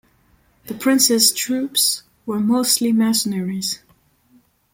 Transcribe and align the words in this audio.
The 0.65 0.73
Princes' 0.73 1.31
troops 1.31 2.01
were 2.25 2.39
mostly 2.39 2.91
mercenaries. 2.91 3.81